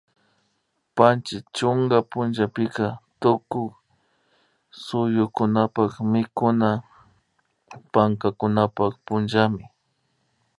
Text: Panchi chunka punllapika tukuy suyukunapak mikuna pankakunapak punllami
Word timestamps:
Panchi 0.95 1.35
chunka 1.55 1.97
punllapika 2.11 2.85
tukuy 3.21 3.69
suyukunapak 4.83 5.91
mikuna 6.11 6.69
pankakunapak 7.93 8.93
punllami 9.05 9.63